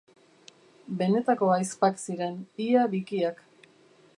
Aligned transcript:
Benetako 1.01 1.49
ahizpak 1.57 2.01
ziren, 2.07 2.41
ia 2.69 2.87
bikiak. 2.95 3.45